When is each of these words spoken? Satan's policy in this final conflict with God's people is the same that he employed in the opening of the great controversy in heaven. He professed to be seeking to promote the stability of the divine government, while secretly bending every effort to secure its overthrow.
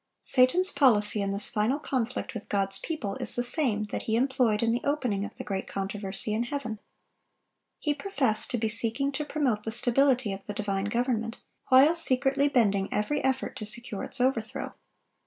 Satan's 0.23 0.71
policy 0.71 1.21
in 1.21 1.31
this 1.31 1.47
final 1.47 1.77
conflict 1.77 2.33
with 2.33 2.49
God's 2.49 2.79
people 2.79 3.17
is 3.17 3.35
the 3.35 3.43
same 3.43 3.83
that 3.91 4.01
he 4.09 4.15
employed 4.15 4.63
in 4.63 4.71
the 4.71 4.81
opening 4.83 5.23
of 5.23 5.35
the 5.35 5.43
great 5.43 5.67
controversy 5.67 6.33
in 6.33 6.41
heaven. 6.45 6.79
He 7.77 7.93
professed 7.93 8.49
to 8.49 8.57
be 8.57 8.67
seeking 8.67 9.11
to 9.11 9.23
promote 9.25 9.63
the 9.63 9.69
stability 9.69 10.33
of 10.33 10.47
the 10.47 10.55
divine 10.55 10.85
government, 10.85 11.37
while 11.67 11.93
secretly 11.93 12.47
bending 12.47 12.91
every 12.91 13.23
effort 13.23 13.55
to 13.57 13.65
secure 13.67 14.03
its 14.03 14.19
overthrow. 14.19 14.73